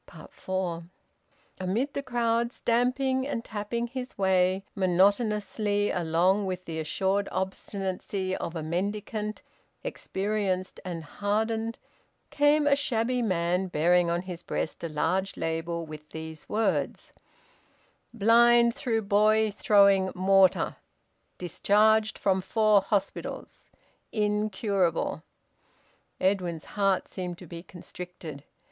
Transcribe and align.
FOUR. 0.31 0.85
Amid 1.59 1.93
the 1.93 2.01
crowd, 2.01 2.51
stamping 2.53 3.27
and 3.27 3.45
tapping 3.45 3.85
his 3.85 4.17
way 4.17 4.63
monotonously 4.73 5.91
along 5.91 6.47
with 6.47 6.65
the 6.65 6.79
assured 6.79 7.29
obstinacy 7.31 8.35
of 8.37 8.55
a 8.55 8.63
mendicant 8.63 9.43
experienced 9.83 10.79
and 10.83 11.03
hardened, 11.03 11.77
came 12.31 12.65
a 12.65 12.75
shabby 12.75 13.21
man 13.21 13.67
bearing 13.67 14.09
on 14.09 14.23
his 14.23 14.41
breast 14.41 14.83
a 14.83 14.89
large 14.89 15.37
label 15.37 15.85
with 15.85 16.09
these 16.09 16.49
words: 16.49 17.13
"Blind 18.11 18.73
through 18.73 19.03
boy 19.03 19.53
throwing 19.55 20.11
mortar. 20.15 20.77
Discharged 21.37 22.17
from 22.17 22.41
four 22.41 22.81
hospitals. 22.81 23.69
Incurable." 24.11 25.21
Edwin's 26.19 26.65
heart 26.65 27.07
seemed 27.07 27.37
to 27.37 27.45
be 27.45 27.61
constricted. 27.61 28.43